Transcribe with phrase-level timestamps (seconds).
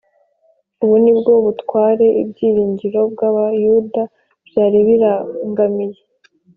[0.83, 4.01] Ubu nibwo butware ibyiringiro by’Abayuda
[4.47, 5.99] byari birangamiye